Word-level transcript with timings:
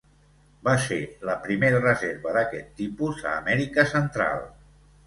Va 0.67 0.73
ser 0.85 0.97
la 1.29 1.35
primera 1.45 1.83
reserva 1.85 2.35
d'aquest 2.39 2.75
tipus 2.81 3.25
a 3.31 3.39
Amèrica 3.45 3.89
Central. 3.97 4.47